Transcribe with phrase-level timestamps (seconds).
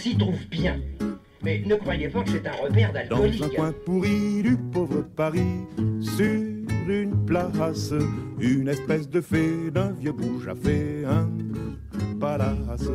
[0.00, 0.80] s'y trouve bien.
[1.42, 3.42] Mais ne croyez pas que c'est un repère Dans d'alcoolique.
[3.42, 5.66] un coin pourri du pauvre Paris,
[6.00, 6.24] sur
[6.88, 7.92] une place,
[8.40, 11.28] une espèce de fée d'un vieux bouge a fait un
[12.18, 12.88] palace.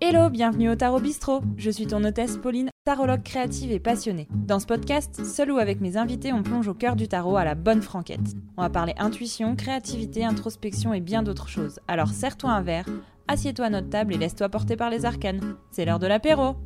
[0.00, 1.40] Hello, bienvenue au Tarot Bistrot.
[1.56, 4.28] Je suis ton hôtesse Pauline, tarologue créative et passionnée.
[4.34, 7.44] Dans ce podcast, seul ou avec mes invités, on plonge au cœur du tarot à
[7.44, 8.34] la bonne franquette.
[8.56, 11.78] On va parler intuition, créativité, introspection et bien d'autres choses.
[11.86, 12.86] Alors serre-toi un verre,
[13.28, 15.56] assieds-toi à notre table et laisse-toi porter par les arcanes.
[15.70, 16.56] C'est l'heure de l'apéro.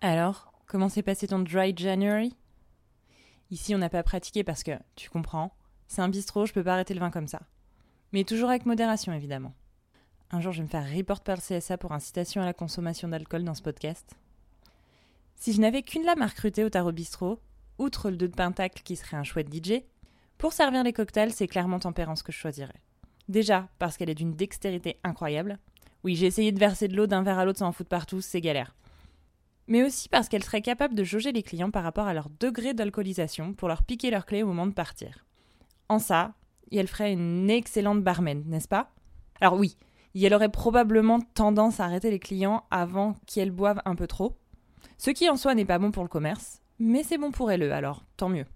[0.00, 2.36] Alors, comment s'est passé ton dry January?
[3.50, 5.52] Ici, on n'a pas pratiqué parce que, tu comprends,
[5.88, 7.40] c'est un bistrot, je peux pas arrêter le vin comme ça.
[8.12, 9.54] Mais toujours avec modération, évidemment.
[10.30, 13.08] Un jour, je vais me faire report par le CSA pour incitation à la consommation
[13.08, 14.16] d'alcool dans ce podcast.
[15.36, 17.40] Si je n'avais qu'une lame à recruter au Tarot Bistrot,
[17.78, 19.82] outre le 2 de Pentacle qui serait un chouette DJ,
[20.38, 22.80] pour servir les cocktails, c'est clairement Tempérance que je choisirais.
[23.28, 25.58] Déjà, parce qu'elle est d'une dextérité incroyable.
[26.04, 28.20] Oui, j'ai essayé de verser de l'eau d'un verre à l'autre sans en foutre partout,
[28.20, 28.74] c'est galère.
[29.66, 32.74] Mais aussi parce qu'elle serait capable de jauger les clients par rapport à leur degré
[32.74, 35.24] d'alcoolisation pour leur piquer leur clé au moment de partir.
[35.88, 36.34] En ça,
[36.70, 38.92] elle ferait une excellente barman, n'est-ce pas?
[39.40, 39.76] Alors oui,
[40.14, 44.36] elle aurait probablement tendance à arrêter les clients avant qu'elles boivent un peu trop,
[44.98, 47.70] ce qui en soi n'est pas bon pour le commerce, mais c'est bon pour elle,
[47.72, 48.46] alors tant mieux.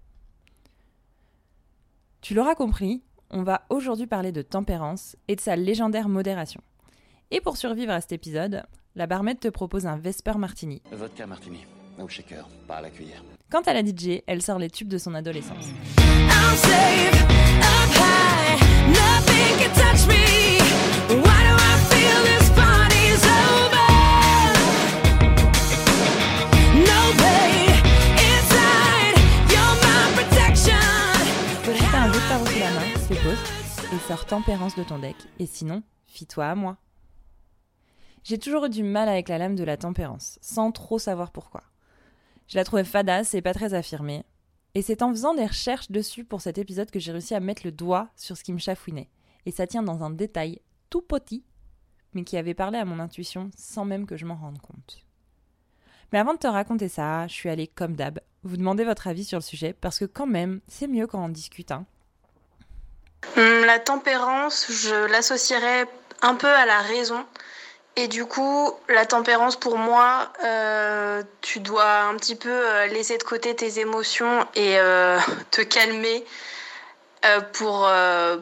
[2.21, 6.61] Tu l'auras compris, on va aujourd'hui parler de tempérance et de sa légendaire modération.
[7.31, 8.61] Et pour survivre à cet épisode,
[8.95, 10.83] la barmaid te propose un Vesper Martini.
[10.91, 11.65] Vodka martini,
[11.99, 13.23] au shaker, pas à la cuillère.
[13.49, 15.65] Quant à la DJ, elle sort les tubes de son adolescence.
[15.97, 20.30] I'm safe up high, nothing can touch me.
[33.23, 35.15] Et sors tempérance de ton deck.
[35.37, 36.77] Et sinon, fie-toi à moi.
[38.23, 41.61] J'ai toujours eu du mal avec la lame de la tempérance, sans trop savoir pourquoi.
[42.47, 44.23] Je la trouvais fadasse et pas très affirmée.
[44.73, 47.61] Et c'est en faisant des recherches dessus pour cet épisode que j'ai réussi à mettre
[47.63, 49.09] le doigt sur ce qui me chafouinait.
[49.45, 51.43] Et ça tient dans un détail tout petit,
[52.13, 55.05] mais qui avait parlé à mon intuition sans même que je m'en rende compte.
[56.11, 59.25] Mais avant de te raconter ça, je suis allée comme d'hab, vous demander votre avis
[59.25, 61.85] sur le sujet, parce que quand même, c'est mieux quand on discute, hein.
[63.37, 65.87] Hum, La tempérance, je l'associerais
[66.21, 67.25] un peu à la raison.
[67.97, 73.17] Et du coup, la tempérance, pour moi, euh, tu dois un petit peu euh, laisser
[73.17, 75.19] de côté tes émotions et euh,
[75.51, 76.25] te calmer
[77.53, 77.87] pour,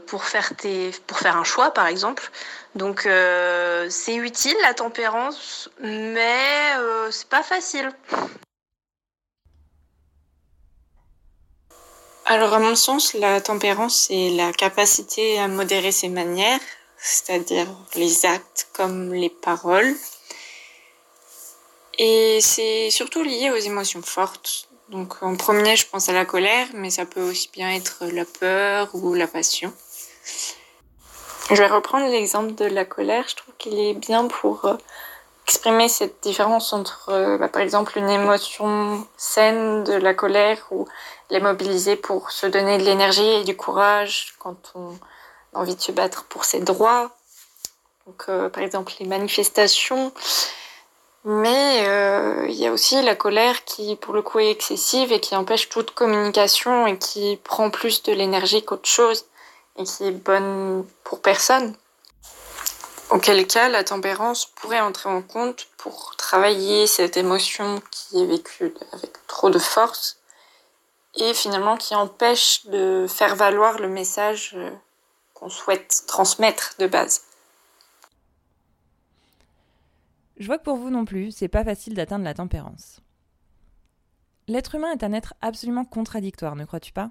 [0.08, 2.32] pour, faire tes, pour faire un choix, par exemple.
[2.76, 3.02] Donc,
[3.90, 6.72] c'est utile, la tempérance, mais
[7.12, 7.92] c'est pas facile.
[12.32, 16.60] Alors, à mon sens, la tempérance, c'est la capacité à modérer ses manières,
[16.96, 19.96] c'est-à-dire les actes comme les paroles.
[21.98, 24.70] Et c'est surtout lié aux émotions fortes.
[24.90, 28.26] Donc, en premier, je pense à la colère, mais ça peut aussi bien être la
[28.26, 29.74] peur ou la passion.
[31.50, 33.26] Je vais reprendre l'exemple de la colère.
[33.28, 34.76] Je trouve qu'il est bien pour euh,
[35.50, 40.88] exprimer cette différence entre, euh, bah, par exemple, une émotion saine de la colère ou
[41.32, 44.92] les mobiliser pour se donner de l'énergie et du courage quand on
[45.56, 47.10] a envie de se battre pour ses droits.
[48.06, 50.12] Donc, euh, par exemple, les manifestations.
[51.26, 55.20] Mais euh, il y a aussi la colère qui, pour le coup, est excessive et
[55.20, 59.26] qui empêche toute communication et qui prend plus de l'énergie qu'autre chose
[59.78, 61.76] et qui est bonne pour personne.
[63.10, 68.72] Auquel cas, la tempérance pourrait entrer en compte pour travailler cette émotion qui est vécue
[68.92, 70.20] avec trop de force
[71.16, 74.70] et finalement qui empêche de faire valoir le message euh,
[75.34, 77.24] qu'on souhaite transmettre de base.
[80.38, 83.02] Je vois que pour vous non plus, c'est pas facile d'atteindre la tempérance.
[84.48, 87.10] L'être humain est un être absolument contradictoire, ne crois-tu pas?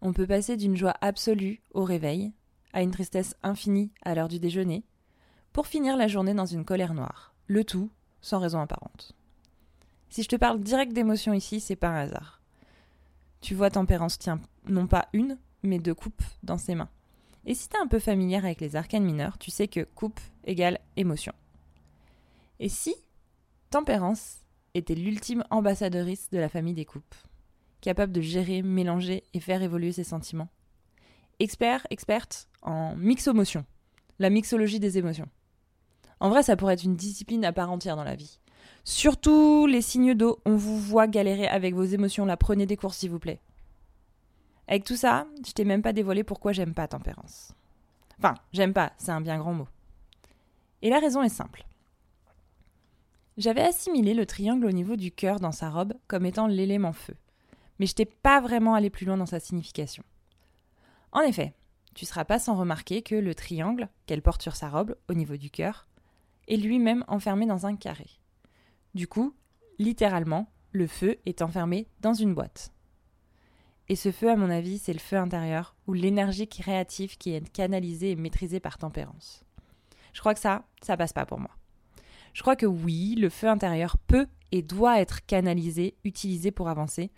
[0.00, 2.32] On peut passer d'une joie absolue au réveil,
[2.72, 4.82] à une tristesse infinie à l'heure du déjeuner,
[5.54, 7.88] pour finir la journée dans une colère noire, le tout
[8.20, 9.14] sans raison apparente.
[10.10, 12.42] Si je te parle direct d'émotion ici, c'est pas un hasard.
[13.40, 16.90] Tu vois, Tempérance tient non pas une, mais deux coupes dans ses mains.
[17.46, 20.80] Et si t'es un peu familière avec les arcanes mineurs, tu sais que coupe égale
[20.96, 21.32] émotion.
[22.58, 22.96] Et si
[23.70, 24.38] Tempérance
[24.74, 27.14] était l'ultime ambassadrice de la famille des coupes,
[27.80, 30.48] capable de gérer, mélanger et faire évoluer ses sentiments?
[31.38, 33.64] Expert, experte en mixomotion,
[34.18, 35.28] la mixologie des émotions.
[36.20, 38.38] En vrai, ça pourrait être une discipline à part entière dans la vie.
[38.84, 42.94] Surtout les signes d'eau, on vous voit galérer avec vos émotions, là, prenez des cours
[42.94, 43.40] s'il vous plaît.
[44.68, 47.52] Avec tout ça, je t'ai même pas dévoilé pourquoi j'aime pas Tempérance.
[48.18, 49.68] Enfin, j'aime pas, c'est un bien grand mot.
[50.82, 51.64] Et la raison est simple.
[53.36, 57.16] J'avais assimilé le triangle au niveau du cœur dans sa robe comme étant l'élément feu,
[57.78, 60.04] mais je n'étais pas vraiment allé plus loin dans sa signification.
[61.10, 61.52] En effet,
[61.94, 65.36] tu seras pas sans remarquer que le triangle qu'elle porte sur sa robe au niveau
[65.36, 65.86] du cœur
[66.48, 68.08] est lui-même enfermé dans un carré.
[68.94, 69.34] Du coup,
[69.78, 72.72] littéralement, le feu est enfermé dans une boîte.
[73.88, 77.52] Et ce feu, à mon avis, c'est le feu intérieur ou l'énergie créative qui est
[77.52, 79.44] canalisée et maîtrisée par tempérance.
[80.12, 81.50] Je crois que ça, ça passe pas pour moi.
[82.32, 87.10] Je crois que oui, le feu intérieur peut et doit être canalisé, utilisé pour avancer,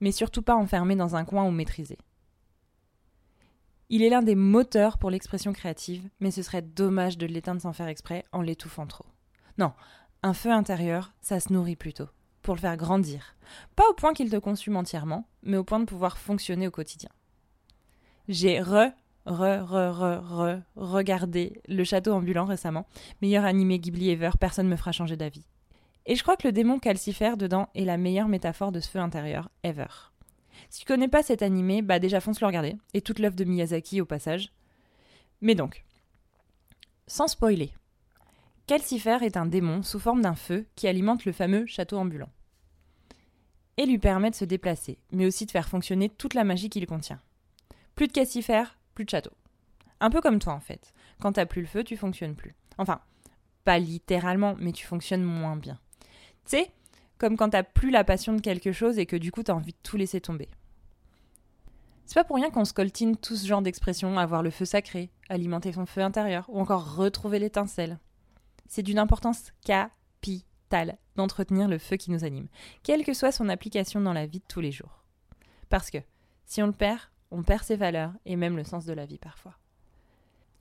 [0.00, 1.98] mais surtout pas enfermé dans un coin ou maîtrisé.
[3.92, 7.72] Il est l'un des moteurs pour l'expression créative, mais ce serait dommage de l'éteindre sans
[7.72, 9.06] faire exprès en l'étouffant trop.
[9.58, 9.72] Non,
[10.22, 12.06] un feu intérieur, ça se nourrit plutôt,
[12.40, 13.34] pour le faire grandir.
[13.74, 17.10] Pas au point qu'il te consume entièrement, mais au point de pouvoir fonctionner au quotidien.
[18.28, 18.92] J'ai re,
[19.26, 22.86] re, re, re, re, regardé Le Château ambulant récemment,
[23.22, 25.48] meilleur animé Ghibli ever, personne me fera changer d'avis.
[26.06, 29.00] Et je crois que le démon calcifère dedans est la meilleure métaphore de ce feu
[29.00, 30.09] intérieur ever.
[30.68, 33.44] Si tu connais pas cet animé, bah déjà fonce le regarder, et toute l'œuvre de
[33.44, 34.52] Miyazaki au passage.
[35.40, 35.84] Mais donc,
[37.06, 37.72] sans spoiler,
[38.66, 42.30] Calcifer est un démon sous forme d'un feu qui alimente le fameux château ambulant.
[43.76, 46.86] Et lui permet de se déplacer, mais aussi de faire fonctionner toute la magie qu'il
[46.86, 47.20] contient.
[47.96, 49.32] Plus de calcifère, plus de château.
[49.98, 50.92] Un peu comme toi en fait.
[51.20, 52.54] Quand t'as plus le feu, tu fonctionnes plus.
[52.78, 53.00] Enfin,
[53.64, 55.78] pas littéralement, mais tu fonctionnes moins bien.
[56.44, 56.70] Tu sais,
[57.20, 59.72] comme quand t'as plus la passion de quelque chose et que du coup t'as envie
[59.72, 60.48] de tout laisser tomber.
[62.06, 65.72] C'est pas pour rien qu'on scoltine tout ce genre d'expression, avoir le feu sacré, alimenter
[65.72, 68.00] son feu intérieur, ou encore retrouver l'étincelle.
[68.66, 72.48] C'est d'une importance capitale d'entretenir le feu qui nous anime,
[72.82, 75.04] quelle que soit son application dans la vie de tous les jours.
[75.68, 75.98] Parce que
[76.46, 77.00] si on le perd,
[77.30, 79.58] on perd ses valeurs et même le sens de la vie parfois.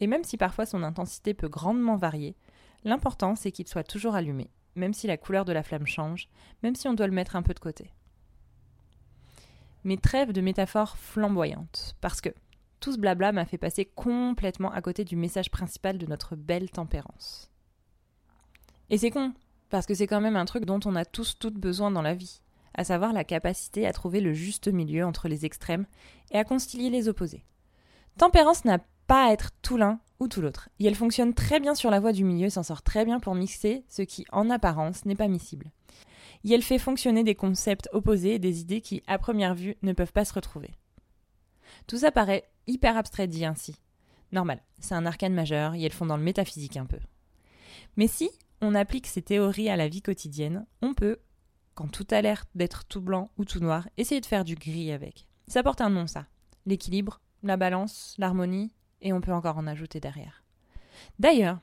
[0.01, 2.35] Et même si parfois son intensité peut grandement varier,
[2.83, 6.29] l'important c'est qu'il soit toujours allumé, même si la couleur de la flamme change,
[6.63, 7.91] même si on doit le mettre un peu de côté.
[9.83, 12.29] Mais trêve de métaphores flamboyantes, parce que
[12.79, 16.69] tout ce blabla m'a fait passer complètement à côté du message principal de notre belle
[16.69, 17.51] tempérance.
[18.89, 19.33] Et c'est con,
[19.69, 22.15] parce que c'est quand même un truc dont on a tous toutes besoin dans la
[22.15, 22.41] vie,
[22.73, 25.85] à savoir la capacité à trouver le juste milieu entre les extrêmes
[26.31, 27.45] et à concilier les opposés.
[28.17, 31.73] Tempérance n'a pas à être tout l'un ou tout l'autre, et elle fonctionne très bien
[31.73, 35.03] sur la voie du milieu s'en sort très bien pour mixer ce qui, en apparence,
[35.05, 35.71] n'est pas miscible.
[36.43, 39.93] Et elle fait fonctionner des concepts opposés et des idées qui, à première vue, ne
[39.93, 40.75] peuvent pas se retrouver.
[41.87, 43.75] Tout ça paraît hyper abstrait dit ainsi.
[44.31, 46.99] Normal, c'est un arcane majeur et elles font dans le métaphysique un peu.
[47.97, 48.29] Mais si
[48.61, 51.17] on applique ces théories à la vie quotidienne, on peut,
[51.73, 54.91] quand tout a l'air d'être tout blanc ou tout noir, essayer de faire du gris
[54.91, 55.25] avec.
[55.47, 56.27] Ça porte un nom, ça.
[56.67, 58.71] L'équilibre, la balance, l'harmonie,
[59.01, 60.43] et on peut encore en ajouter derrière.
[61.19, 61.59] D'ailleurs,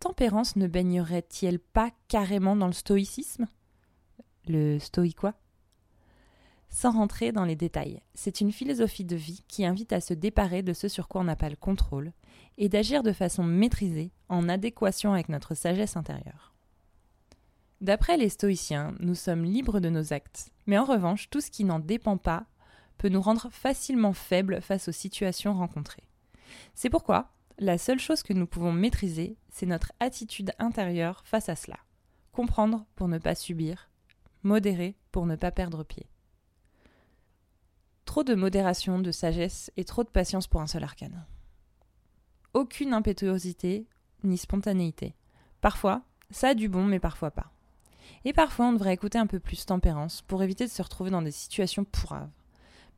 [0.00, 3.46] tempérance ne baignerait-il pas carrément dans le stoïcisme?
[4.46, 5.34] Le stoïquois?
[6.68, 10.62] Sans rentrer dans les détails, c'est une philosophie de vie qui invite à se déparer
[10.62, 12.12] de ce sur quoi on n'a pas le contrôle
[12.58, 16.54] et d'agir de façon maîtrisée en adéquation avec notre sagesse intérieure.
[17.80, 21.64] D'après les stoïciens, nous sommes libres de nos actes, mais en revanche, tout ce qui
[21.64, 22.46] n'en dépend pas
[22.98, 26.08] peut nous rendre facilement faibles face aux situations rencontrées.
[26.74, 31.56] C'est pourquoi la seule chose que nous pouvons maîtriser, c'est notre attitude intérieure face à
[31.56, 31.78] cela.
[32.32, 33.88] Comprendre pour ne pas subir,
[34.42, 36.06] modérer pour ne pas perdre pied.
[38.04, 41.24] Trop de modération, de sagesse et trop de patience pour un seul arcane.
[42.52, 43.86] Aucune impétuosité
[44.22, 45.14] ni spontanéité.
[45.62, 47.52] Parfois, ça a du bon, mais parfois pas.
[48.24, 51.22] Et parfois, on devrait écouter un peu plus tempérance pour éviter de se retrouver dans
[51.22, 52.30] des situations pourraves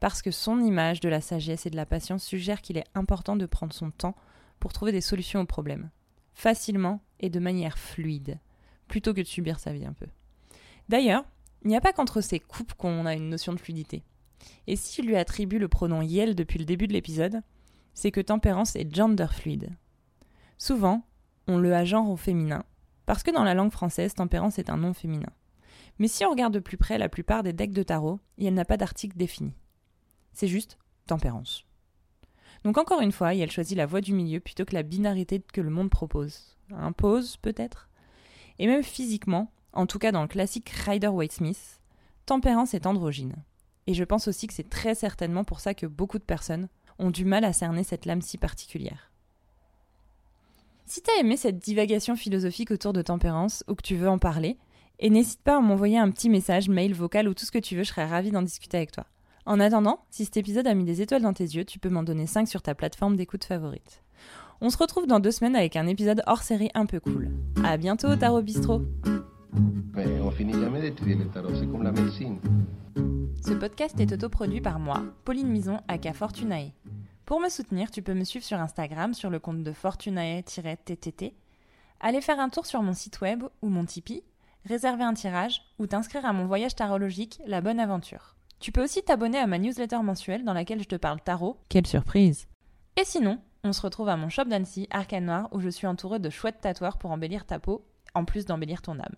[0.01, 3.37] parce que son image de la sagesse et de la patience suggère qu'il est important
[3.37, 4.15] de prendre son temps
[4.61, 5.91] pour trouver des solutions aux problèmes,
[6.35, 8.39] facilement et de manière fluide,
[8.87, 10.07] plutôt que de subir sa vie un peu.
[10.89, 11.25] D'ailleurs,
[11.63, 14.05] il n'y a pas qu'entre ces couples qu'on a une notion de fluidité.
[14.67, 17.43] Et si je lui attribue le pronom Yel depuis le début de l'épisode,
[17.95, 19.71] c'est que tempérance est gender fluide.
[20.57, 21.05] Souvent,
[21.49, 22.65] on le a genre au féminin,
[23.07, 25.33] parce que dans la langue française, tempérance est un nom féminin.
[25.99, 28.65] Mais si on regarde de plus près la plupart des decks de tarot, elle n'a
[28.65, 29.55] pas d'article défini.
[30.33, 31.65] C'est juste tempérance.
[32.65, 35.61] Donc encore une fois, elle choisit la voie du milieu plutôt que la binarité que
[35.61, 36.57] le monde propose.
[36.71, 37.89] Impose peut-être?
[38.59, 41.81] Et même physiquement, en tout cas dans le classique Rider-Waite-Smith,
[42.27, 43.37] tempérance est androgyne.
[43.87, 46.69] Et je pense aussi que c'est très certainement pour ça que beaucoup de personnes
[46.99, 49.13] ont du mal à cerner cette lame si particulière.
[50.85, 54.59] Si t'as aimé cette divagation philosophique autour de tempérance ou que tu veux en parler,
[54.99, 57.77] et n'hésite pas à m'envoyer un petit message, mail, vocal ou tout ce que tu
[57.77, 59.07] veux, je serais ravie d'en discuter avec toi.
[59.49, 62.03] En attendant, si cet épisode a mis des étoiles dans tes yeux, tu peux m'en
[62.03, 64.03] donner 5 sur ta plateforme d'écoute favorite.
[64.61, 67.31] On se retrouve dans deux semaines avec un épisode hors série un peu cool.
[67.65, 68.83] À bientôt, Tarot Bistro
[69.95, 72.39] Mais on finit jamais d'étudier le tarot, c'est comme la médecine.
[73.43, 76.73] Ce podcast est autoproduit par moi, Pauline Mison, aka Fortunae.
[77.25, 81.33] Pour me soutenir, tu peux me suivre sur Instagram sur le compte de Fortunae-TTT,
[82.01, 84.25] aller faire un tour sur mon site web ou mon Tipeee,
[84.67, 88.35] réserver un tirage ou t'inscrire à mon voyage tarologique La Bonne Aventure.
[88.61, 91.59] Tu peux aussi t'abonner à ma newsletter mensuelle dans laquelle je te parle tarot.
[91.69, 92.49] Quelle surprise
[92.97, 96.19] Et sinon, on se retrouve à mon shop d'Annecy, Arcane Noir, où je suis entourée
[96.19, 99.15] de chouettes tatoueurs pour embellir ta peau, en plus d'embellir ton âme.